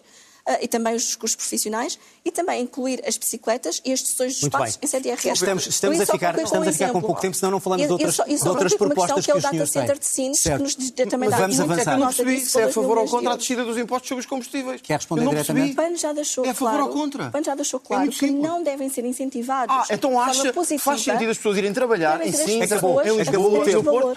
[0.62, 4.56] e também os cursos profissionais, e também incluir as bicicletas e as sessões dos Muito
[4.56, 4.86] espaços bem.
[4.88, 5.28] em CDRS.
[5.34, 7.84] Estamos, estamos, Eu a ficar, estamos um a ficar com pouco tempo, senão não falamos
[7.84, 9.42] E- de outras, e só- e só de outras concluo com uma propostas questão que
[9.42, 11.60] que é os o senhores data center de Sines, que nos diz- também dá Vamos
[11.60, 11.94] avançar.
[11.94, 14.20] Eu não percebi se é a favor ou contra a de descida dos impostos sobre
[14.22, 14.82] os combustíveis.
[14.82, 15.72] Quer responder não diretamente?
[15.72, 17.28] O PAN já deixou É a favor claro, ou contra?
[17.28, 19.76] o PAN já deixou É claro que não devem ser incentivados.
[19.76, 22.68] Ah, então de acha que faz sentido as pessoas irem trabalhar em ser as Sintra,
[22.76, 23.20] pessoas em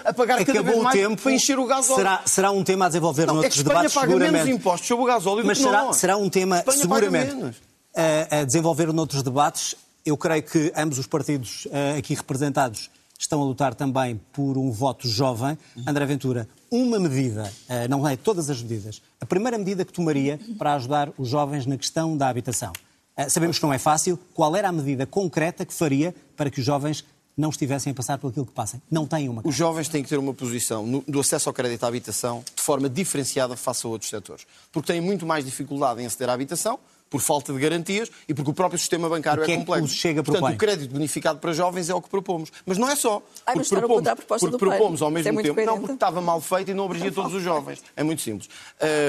[0.03, 1.21] a pagar cada Acabou vez o mais tempo.
[1.21, 1.95] para encher o gasóleo.
[1.97, 4.55] Será, será um tema a desenvolver Não, noutros é que Espanha debates, paga menos seguramente.
[4.57, 5.97] impostos sobre o gasóleo do Mas que será, nós.
[6.17, 7.55] Será um tema, Espanha seguramente, paga menos.
[7.95, 9.75] a, a desenvolver noutros debates.
[10.05, 14.71] Eu creio que ambos os partidos eh, aqui representados estão a lutar também por um
[14.71, 15.57] voto jovem.
[15.85, 20.39] André Ventura, uma medida, eh, não é todas as medidas, a primeira medida que tomaria
[20.57, 22.71] para ajudar os jovens na questão da habitação.
[23.17, 24.17] Eh, Sabemos que não é fácil.
[24.33, 27.03] Qual era a medida concreta que faria para que os jovens
[27.37, 28.81] não estivessem a passar por aquilo que passam?
[28.89, 29.41] Não têm uma.
[29.45, 32.61] Os jovens têm que ter uma posição no- do acesso ao crédito à habitação de
[32.61, 34.45] forma diferenciada face a outros setores.
[34.71, 38.51] Porque têm muito mais dificuldade em aceder à habitação, por falta de garantias e porque
[38.51, 39.87] o próprio sistema bancário é é que complexo.
[39.95, 40.55] Chega Portanto, propõe?
[40.55, 42.51] o crédito bonificado para jovens é o que propomos.
[42.65, 43.21] Mas não é só.
[43.45, 45.45] Ai, mas Porque está a propomos, ocultar a proposta porque propomos ao é mesmo muito
[45.45, 45.57] tempo.
[45.59, 45.79] Não, coerente.
[45.81, 47.81] porque estava mal feito e não abrangia todos os jovens.
[47.95, 48.49] É muito simples.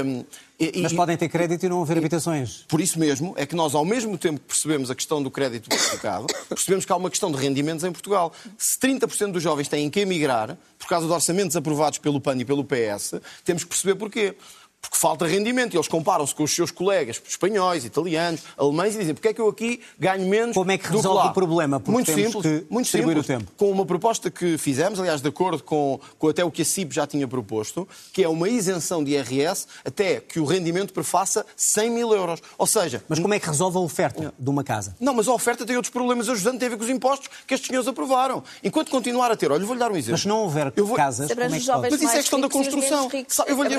[0.05, 0.25] Hum,
[0.61, 2.65] e- Mas e- podem ter crédito e não haver habitações.
[2.69, 5.69] por isso mesmo é que nós, ao mesmo tempo que percebemos a questão do crédito
[5.69, 8.33] bonificado, percebemos que há uma questão de rendimentos em Portugal.
[8.57, 12.45] Se 30% dos jovens têm que emigrar por causa de orçamentos aprovados pelo PAN e
[12.45, 14.37] pelo PS, temos que perceber porquê.
[14.81, 15.75] Porque falta rendimento.
[15.75, 19.41] E eles comparam-se com os seus colegas espanhóis, italianos, alemães e dizem porque é que
[19.41, 21.31] eu aqui ganho menos Como é que resolve lá?
[21.31, 21.81] o problema?
[21.81, 23.37] Porque muito temos simples, que muito distribuir simples.
[23.37, 23.53] o tempo.
[23.57, 26.95] Com uma proposta que fizemos, aliás, de acordo com, com até o que a CIP
[26.95, 31.91] já tinha proposto, que é uma isenção de IRS até que o rendimento prefaça 100
[31.91, 32.41] mil euros.
[32.57, 34.95] Ou seja, Mas como é que resolve a oferta de uma casa?
[35.01, 37.53] não, mas a oferta tem outros problemas ajudando, tem a ver com os impostos que
[37.55, 38.45] estes senhores aprovaram.
[38.63, 40.13] Enquanto continuar a ter, olha, vou-lhe dar um exemplo.
[40.13, 41.91] Mas se não houver Eu vou- casas, como é que pode?
[41.91, 43.11] Mas isso é questão da construção.
[43.47, 43.75] Eu vou-lhe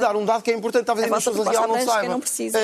[0.00, 2.18] Abrange dar um dado que é importante, talvez A ainda as pessoas proposta não saibam.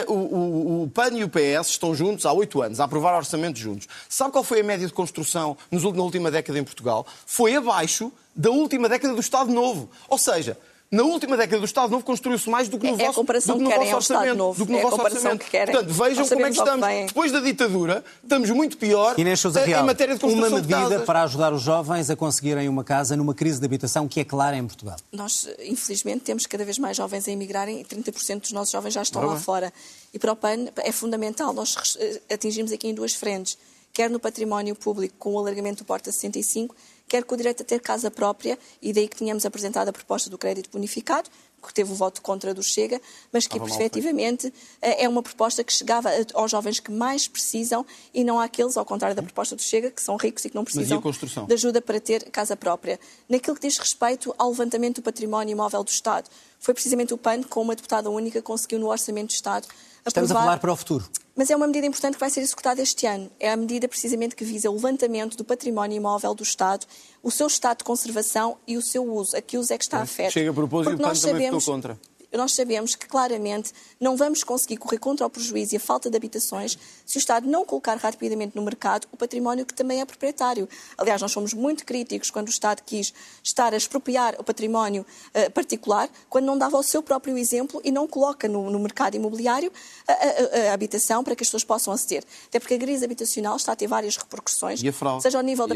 [0.09, 3.61] O, o- o PAN e o PS estão juntos há oito anos a aprovar orçamentos
[3.61, 3.87] juntos.
[4.09, 7.07] Sabe qual foi a média de construção nos na última década em Portugal?
[7.27, 9.89] Foi abaixo da última década do Estado Novo.
[10.09, 10.59] Ou seja,
[10.91, 13.19] na última década do Estado Novo construiu-se mais do que no É- é a vosso,
[13.21, 14.39] comparação do que no que querem vosso ao Estado orçamento.
[14.39, 14.59] Novo.
[14.59, 15.45] Do que no É a vosso comparação orçamento.
[15.45, 15.75] que querem.
[15.75, 16.87] Portanto, vejam Nós como é que que estamos.
[16.87, 17.07] vêm.
[17.07, 20.61] Depois da ditadura, estamos muito pior Inês Sousa eh, Real, em matéria de uma construção
[20.61, 24.21] de medida para ajudar os jovens a conseguirem uma casa numa crise de habitação que
[24.21, 24.97] é clara em Portugal.
[25.13, 29.03] Nós, infelizmente, temos cada vez mais jovens a emigrarem e 30% dos nossos jovens já
[29.03, 29.43] estão Ora lá bem.
[29.45, 29.73] fora.
[30.15, 31.99] E para o PAN é fundamental nós res-
[32.33, 33.59] atingirmos aqui em duas frentes,
[33.93, 36.75] quer no património público com o alargamento do Porta 65,
[37.09, 40.29] quer com o direito a ter casa própria, e daí que tínhamos apresentado a proposta
[40.29, 41.31] do crédito bonificado,
[41.67, 43.01] que teve o voto contra do Chega,
[43.33, 48.23] mas que efetivamente eh, é uma proposta que chegava aos jovens que mais precisam e
[48.23, 51.03] não àqueles, ao contrário da proposta do Chega, que são ricos e que não precisam
[51.47, 53.01] de ajuda para ter casa própria.
[53.29, 57.43] Naquilo que diz respeito ao levantamento do património imóvel do Estado, foi precisamente o PAN,
[57.43, 59.67] com uma deputada única, conseguiu no Orçamento do Estado
[60.07, 61.05] Estamos a aprovar- falar para o futuro.
[61.35, 63.31] Mas é uma medida importante que vai ser executada este ano.
[63.39, 66.87] É a medida precisamente que visa o levantamento do património imóvel do Estado,
[67.23, 69.37] o seu estado de conservação e o seu uso.
[69.37, 70.33] A que uso é que está afeto.
[70.33, 71.99] Chega a propósito e Porque nós também sabemos- votou contra.
[72.37, 76.17] Nós sabemos que claramente não vamos conseguir correr contra o prejuízo e a falta de
[76.17, 80.69] habitações se o Estado não colocar rapidamente no mercado o património que também é proprietário.
[80.99, 85.49] Aliás, nós somos muito críticos quando o Estado quis estar a expropriar o património eh,
[85.49, 89.71] particular, quando não dava o seu próprio exemplo e não coloca no, no mercado imobiliário
[90.07, 92.25] a, a- a habitação para que as pessoas possam aceder.
[92.49, 94.81] Até porque a crise habitacional está a ter várias repercussões,
[95.21, 95.75] seja ao nível da,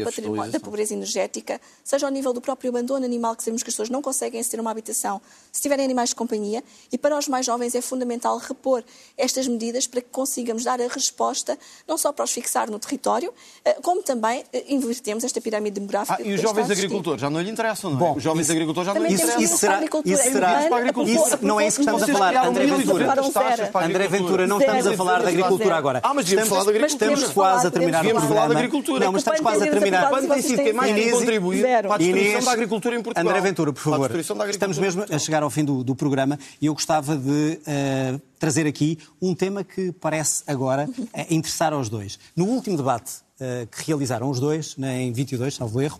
[0.51, 3.89] da pobreza energética, seja ao nível do próprio abandono animal, que sabemos que as pessoas
[3.89, 5.21] não conseguem aceder a uma habitação
[5.51, 6.50] se tiverem animais de companhia.
[6.91, 8.83] E para os mais jovens é fundamental repor
[9.17, 13.33] estas medidas para que consigamos dar a resposta, não só para os fixar no território,
[13.65, 16.17] eh, como também eh, invertemos esta pirâmide demográfica.
[16.19, 17.99] Ah, e os jovens agricultores já não lhe interessam, não é?
[17.99, 19.35] Bom, os jovens isso- agricultores já não lhe interessam.
[19.37, 20.13] temos Isso será- agricultura.
[20.15, 23.85] isso será- Isso não é isso que estamos a falar, André 1.200 Ventura.
[23.85, 24.07] André.
[24.07, 25.99] Ventura, não estamos a falar de agricultura agora.
[26.03, 27.13] Ah, mas devíamos falar de agricultura.
[27.13, 28.53] Estamos quase a terminar o programa.
[28.55, 29.05] agricultura.
[29.05, 30.09] Não, mas estamos quase a terminar.
[30.09, 33.29] Quando tem sido quem mais tem contribuído para a destruição da agricultura em Portugal.
[33.29, 34.09] André Ventura, por favor.
[34.09, 35.95] da Estamos mesmo a chegar ao fim do, do
[36.31, 41.73] programa e eu gostava de eh, trazer aqui um tema que parece agora eh, interessar
[41.73, 42.19] aos dois.
[42.35, 45.99] No último debate eh, que realizaram os dois, né, em 22, salvo erro,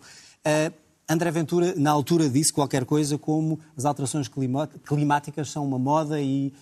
[1.07, 4.29] André Ventura, na altura, disse qualquer coisa como as alterações
[4.85, 6.53] climáticas são uma moda e,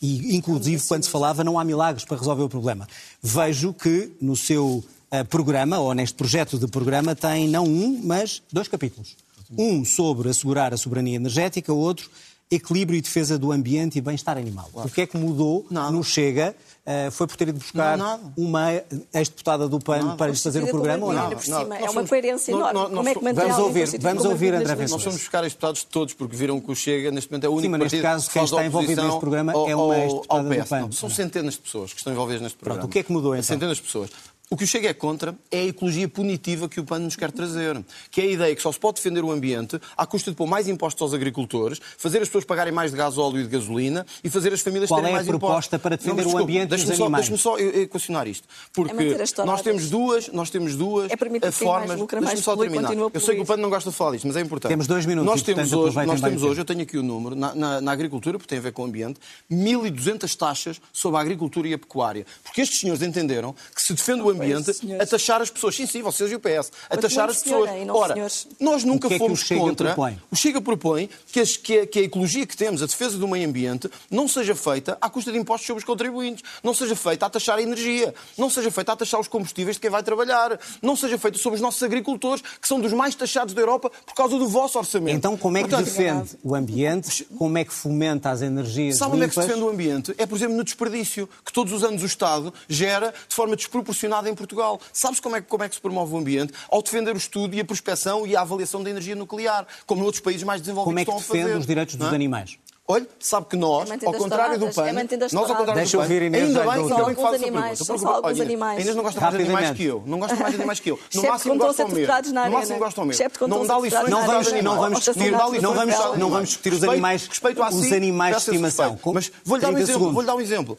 [0.00, 2.88] e, inclusive, quando se falava, não há milagres para resolver o problema.
[3.22, 4.82] Vejo que no seu
[5.28, 9.16] programa, ou neste projeto de programa, tem não um, mas dois capítulos.
[9.58, 12.10] Um sobre assegurar a soberania energética, outro
[12.50, 14.68] equilíbrio e defesa do ambiente e bem-estar animal.
[14.74, 15.90] O que é que mudou Nada.
[15.92, 16.54] no Chega?
[16.84, 18.72] Eh, foi por ter ido buscar Não, uma
[19.14, 20.16] ex-deputada do PAN Nada.
[20.16, 21.30] para lhes fazer o programa ou não?
[21.30, 22.80] Não, É uma somos- coerência nós- enorme.
[22.80, 25.02] nós- Como é que Vamos ouvir- vamos como ouvir André das Nós Ventura.
[25.04, 27.52] fomos buscar os deputados de todos porque viram que o Chega, neste momento, é o
[27.52, 30.42] único Sim, mas neste caso, que quem está envolvido neste programa ao- é uma ex-deputada
[30.48, 30.66] do.
[30.66, 30.80] PAN.
[30.80, 32.84] Não, São centenas de pessoas que estão envolvidas neste programa.
[32.86, 33.44] o que é que mudou, então?
[33.44, 34.10] Centenas de pessoas.
[34.52, 37.30] O que o Chega é contra é a ecologia punitiva que o PAN nos quer
[37.30, 37.80] trazer.
[38.10, 40.48] Que é a ideia que só se pode defender o ambiente à custa de pôr
[40.48, 44.04] mais impostos aos agricultores, fazer as pessoas pagarem mais de gás, óleo e de gasolina
[44.24, 45.78] e fazer as famílias Qual terem é a mais proposta impostos.
[45.82, 47.28] para defender mas o ambiente e deixe-me os só, animais?
[47.28, 48.48] Deixe-me só equacionar isto.
[48.72, 51.96] Porque É nós temos duas, nós temos duas É permitir eh, formas.
[51.96, 52.90] Deixe-me mais só terminar.
[52.90, 53.46] a Eu sei que o.
[53.46, 54.70] PAN não gosta de falar disto, mas é importante.
[54.72, 57.54] Temos dois minutos Nós temos hoje, nós temos hoje, eu tenho aqui o número, na,
[57.54, 61.68] na- na agricultura, porque tem a ver com o ambiente, 1.200 taxas sobre a agricultura
[61.68, 62.26] e a pecuária.
[62.42, 65.76] Porque estes senhores entenderam que se defende o ambiente ambiente a taxar as pessoas.
[65.76, 66.70] Sim, sim, vocês e o PS.
[66.88, 67.70] A Mas taxar as pessoas.
[67.90, 68.48] Ora, senhores.
[68.58, 69.86] nós nunca O é o fomos Chega contra.
[69.94, 70.18] propõe?
[70.30, 73.26] O Chega propõe que, as- que a, que a ecologia que temos, a defesa do
[73.28, 77.26] meio ambiente, não seja feita à custa de impostos sobre os contribuintes, não seja feita
[77.26, 80.58] a taxar a energia, não seja feita a taxar os combustíveis de quem vai trabalhar,
[80.80, 84.14] não seja feita sobre os nossos agricultores, que são dos mais taxados da Europa por
[84.14, 85.16] causa do vosso orçamento.
[85.16, 87.26] Então, como é que Portanto, defende o ambiente?
[87.36, 90.14] Como é que fomenta as energias Sabe onde é que se defende o ambiente?
[90.16, 94.29] É, por exemplo, no desperdício, que todos os anos o Estado gera de forma desproporcionada
[94.30, 94.80] em Portugal.
[94.92, 96.52] Sabes como é, que- como é que se promove o ambiente?
[96.70, 100.20] Ao defender o estudo e a prospecção e a avaliação da energia nuclear, como noutros
[100.22, 101.38] países mais desenvolvidos Como é que estão a fazer.
[101.44, 102.16] defende os direitos dos não é?
[102.16, 102.58] animais?
[102.90, 106.02] Olha, sabe que nós, É ao contrário do PAN, é nós, ao contrário Deixa do
[106.02, 107.84] eu PAN, ainda bem ainda bem que faz essa pergunta.
[107.84, 108.78] Porque, só alguns olha, animais.
[108.78, 110.02] A Inês não gosta mais de animais que eu.
[110.06, 110.98] Não gosta mais de animais que eu.
[111.14, 112.34] No máximo quando gosta estão ao a ser mesmo.
[112.34, 112.78] No máximo arena.
[112.78, 113.30] gosta ao mesmo.
[113.48, 116.84] Não dá lições Não vamos, os não vamos discutir, não vamos, não vamos discutir os
[116.84, 118.98] animais, respeito a os si, animais de estimação.
[119.14, 120.12] Mas vou-lhe dar um 30 exemplo.
[120.12, 120.78] Vou-lhe dar um exemplo.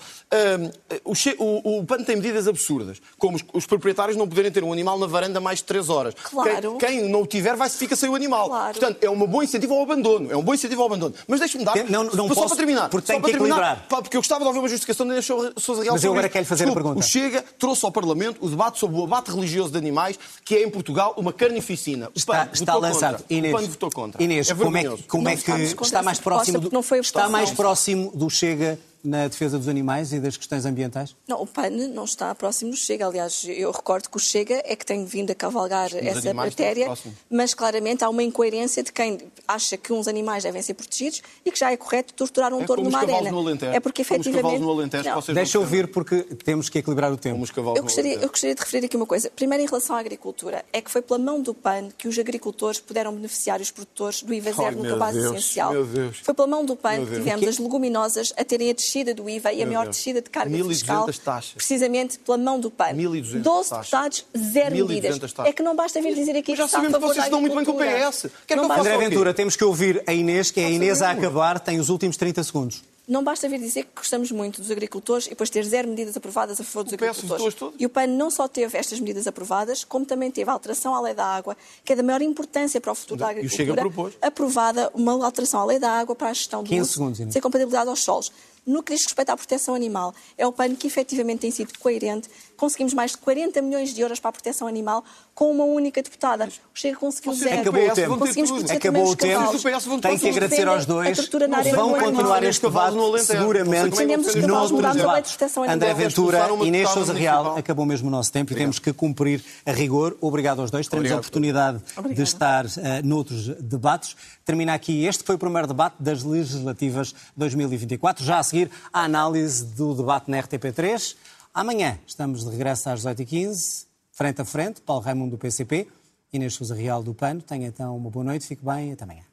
[1.05, 5.07] O, PAN tem medidas absurdas, como os, os proprietários não poderem ter um animal na
[5.07, 6.13] varanda mais de 3 horas.
[6.13, 6.77] Claro.
[6.77, 8.49] Quem, não o tiver vai fica sem o animal.
[8.49, 8.79] Claro.
[8.79, 10.31] Portanto, é um bom incentivo ao abandono.
[10.31, 11.15] É um bom incentivo ao abandono.
[11.27, 11.75] Mas deixe-me dar.
[12.03, 12.89] Não- não só posso, para terminar.
[12.89, 13.85] porque só tem para que terminar, equilibrar.
[14.01, 16.67] Porque eu gostava de ouvir uma justificação da Sousa Real Mas eu agora quero fazer
[16.67, 16.99] a pergunta.
[16.99, 20.63] O Chega trouxe ao Parlamento o debate sobre o abate religioso de animais, que é
[20.63, 22.07] em Portugal uma carnificina.
[22.07, 23.17] O Está, está lançado.
[23.17, 23.33] contra.
[23.35, 24.23] Inês, O PAN votou contra.
[24.23, 28.11] Inês é como é, que- como é que está mais próximo do, está mais próximo
[28.15, 31.15] do Chega na defesa dos animais e das questões ambientais?
[31.27, 33.07] Não, o PAN não está próximo do Chega.
[33.07, 36.93] Aliás, eu recordo que o Chega é que tem vindo a cavalgar essa animais matéria,
[37.29, 41.51] mas claramente há uma incoerência de quem acha que uns animais devem ser protegidos e
[41.51, 43.29] que já é correto torturar um É touro os numa arena.
[43.73, 44.63] É porque Como os efetivamente.
[44.63, 45.21] Alentejo, Não.
[45.21, 47.41] vocês Deixa eu ouvir porque temos que equilibrar o tempo.
[47.41, 49.29] Os Eu gostaria, eu gostaria de referir aqui uma coisa.
[49.35, 52.79] Primeiro, em relação à agricultura, é que foi pela mão do PAN que os agricultores
[52.79, 55.71] puderam beneficiar os produtores do IVA zero no cabaz essencial.
[55.71, 56.17] meu Deus.
[56.23, 59.53] Foi pela mão do PAN que tivemos as leguminosas a terem a descida do IVA
[59.53, 59.95] e a maior Deus.
[59.95, 61.53] descida de carga 1.200 fiscal, taxas.
[61.53, 62.93] precisamente pela mão do PAN.
[62.93, 63.85] 1.200 12 taxas.
[63.85, 65.19] deputados, zero 1.200 medidas.
[65.33, 65.45] taxas.
[65.45, 67.25] É que não basta vir dizer aqui Mas já que está a sabemos que vocês
[67.25, 68.11] estão muito bem com o agricultura.
[68.11, 68.21] PS.
[68.45, 68.97] Quer que André?
[68.97, 72.17] Ventura, temos que ouvir a Inês, que é a Inês a acabar, tem os últimos
[72.17, 72.83] 30 segundos.
[73.07, 76.61] Não basta vir dizer que gostamos muito dos agricultores e depois ter zero medidas aprovadas
[76.61, 77.55] a favor dos O agricultores.
[77.77, 81.01] E o PAN não só teve estas medidas aprovadas, como também teve a alteração à
[81.01, 83.73] lei da água, que é da maior importância para o futuro da E o Chega
[83.73, 84.13] agricultura, propôs.
[84.21, 87.33] aprovada uma alteração à lei da água para a gestão do 15 uso, segundos, Inês.
[87.33, 88.31] sem compatibilidade aos solos.
[88.65, 92.29] No que diz respeito à proteção animal, é o PAN que efetivamente tem sido coerente.
[92.55, 95.03] Conseguimos mais de 40 milhões de euros para a proteção animal
[95.41, 96.45] com uma única deputada.
[96.45, 97.61] O Chega conseguiu Vocês zero.
[97.61, 98.17] Acabou o tempo.
[98.19, 99.99] Conseguimos Acabou o tempo.
[99.99, 101.29] Tenho que agradecer aos dois.
[101.73, 103.25] Vão continuar este debate Alentejo.
[103.25, 105.35] seguramente Defendemos os cavalos, noutros mudámos a lei de debates.
[105.35, 105.75] proteção animal.
[105.75, 109.71] André Ventura, Inês Sousa Real, acabou mesmo o nosso tempo e temos que cumprir a
[109.71, 110.15] rigor.
[110.21, 110.87] Obrigado aos dois.
[110.87, 111.81] Teremos a oportunidade
[112.13, 114.15] de estar eh, noutros debates.
[114.45, 115.07] Termina aqui.
[115.07, 118.23] Este foi o primeiro debate das legislativas 2024.
[118.23, 121.15] Já a seguir, a análise do debate na RTP3.
[121.51, 123.89] Amanhã estamos de regresso às 18h15,
[124.21, 124.81] frente a frente.
[124.81, 125.87] Paulo Raimundo do PCP,
[126.31, 127.39] Inês Sousa Real do PAN.
[127.39, 129.30] Tenha então uma boa noite, fique bem, até amanhã.